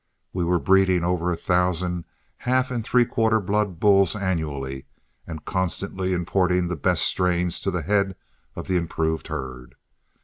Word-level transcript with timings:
We 0.33 0.43
were 0.43 0.57
breeding 0.57 1.03
over 1.03 1.29
a 1.31 1.37
thousand 1.37 2.05
half 2.37 2.71
and 2.71 2.83
three 2.83 3.05
quarters 3.05 3.45
blood 3.45 3.79
bulls 3.79 4.15
annually, 4.15 4.87
and 5.27 5.45
constantly 5.45 6.11
importing 6.11 6.69
the 6.69 6.75
best 6.75 7.03
strains 7.03 7.59
to 7.59 7.69
the 7.69 7.83
head 7.83 8.15
of 8.55 8.67
the 8.67 8.77
improved 8.77 9.27
herd. 9.27 9.75